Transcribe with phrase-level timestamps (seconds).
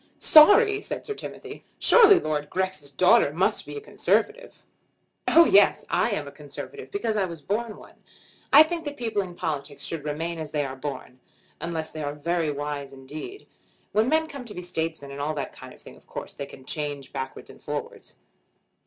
[0.17, 1.63] "Sorry!" said Sir Timothy.
[1.77, 4.63] "Surely Lord Grex's daughter must be a Conservative."
[5.27, 7.93] "Oh yes; I am a Conservative because I was born one.
[8.51, 11.19] I think that people in politics should remain as they are born,
[11.59, 13.45] unless they are very wise indeed.
[13.91, 16.47] When men come to be statesmen and all that kind of thing, of course they
[16.47, 18.15] can change backwards and forwards."